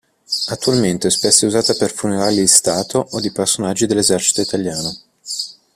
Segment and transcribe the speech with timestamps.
[0.47, 4.91] Attualmente è spesso usata per funerali di stato o di personaggi dell'Esercito Italiano.